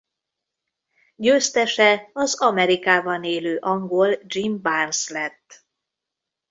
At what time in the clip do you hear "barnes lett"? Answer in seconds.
4.61-5.65